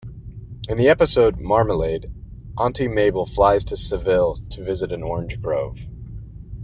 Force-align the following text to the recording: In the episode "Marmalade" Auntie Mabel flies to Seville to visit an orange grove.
In 0.67 0.79
the 0.79 0.89
episode 0.89 1.37
"Marmalade" 1.39 2.09
Auntie 2.57 2.87
Mabel 2.87 3.27
flies 3.27 3.63
to 3.65 3.77
Seville 3.77 4.37
to 4.49 4.63
visit 4.63 4.91
an 4.91 5.03
orange 5.03 5.39
grove. 5.39 5.85